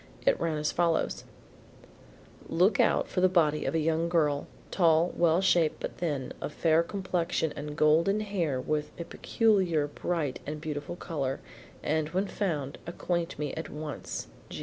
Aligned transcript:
It 0.25 0.39
ran 0.39 0.57
as 0.57 0.71
follows: 0.71 1.25
Look 2.49 2.79
out 2.79 3.07
for 3.07 3.21
the 3.21 3.29
body 3.29 3.65
of 3.65 3.75
a 3.75 3.79
young 3.79 4.09
girl, 4.09 4.47
tall, 4.71 5.13
well 5.15 5.41
shaped 5.41 5.79
but 5.79 5.97
thin, 5.97 6.33
of 6.41 6.53
fair 6.53 6.81
complexion 6.81 7.53
and 7.55 7.77
golden 7.77 8.21
hair 8.21 8.57
of 8.57 8.91
a 8.99 9.03
peculiar 9.05 9.85
bright 9.85 10.39
and 10.43 10.59
beautiful 10.59 10.95
color, 10.95 11.39
and 11.83 12.09
when 12.15 12.25
found, 12.25 12.79
acquaint 12.87 13.37
me 13.37 13.53
at 13.53 13.69
once. 13.69 14.25